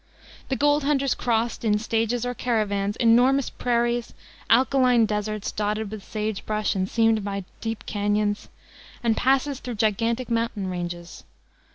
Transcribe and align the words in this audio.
The 0.49 0.55
gold 0.55 0.83
hunters 0.83 1.13
crossed, 1.13 1.63
in 1.63 1.77
stages 1.77 2.25
or 2.25 2.33
caravans, 2.33 2.95
enormous 2.95 3.51
prairies, 3.51 4.15
alkaline 4.49 5.05
deserts 5.05 5.51
dotted 5.51 5.91
with 5.91 6.03
sage 6.03 6.43
brush 6.43 6.73
and 6.73 6.89
seamed 6.89 7.23
by 7.23 7.45
deep 7.59 7.85
cañons, 7.85 8.47
and 9.03 9.15
passes 9.15 9.59
through 9.59 9.75
gigantic 9.75 10.31
mountain 10.31 10.71
ranges. 10.71 11.23